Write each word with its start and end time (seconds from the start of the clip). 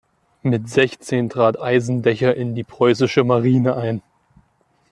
Mit 0.41 0.67
sechzehn 0.67 1.29
trat 1.29 1.61
Eisendecher 1.61 2.35
in 2.35 2.55
die 2.55 2.63
Preußische 2.63 3.23
Marine 3.23 3.75
ein. 3.75 4.01